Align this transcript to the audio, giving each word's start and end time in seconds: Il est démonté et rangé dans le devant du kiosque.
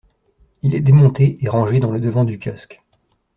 Il 0.63 0.73
est 0.73 0.81
démonté 0.81 1.37
et 1.41 1.47
rangé 1.47 1.79
dans 1.79 1.91
le 1.91 2.01
devant 2.01 2.23
du 2.23 2.39
kiosque. 2.39 2.81